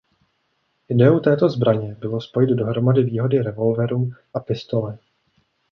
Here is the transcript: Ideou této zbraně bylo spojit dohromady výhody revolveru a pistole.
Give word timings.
Ideou 0.89 1.19
této 1.19 1.49
zbraně 1.49 1.95
bylo 1.99 2.21
spojit 2.21 2.47
dohromady 2.49 3.03
výhody 3.03 3.41
revolveru 3.41 4.09
a 4.33 4.39
pistole. 4.39 4.99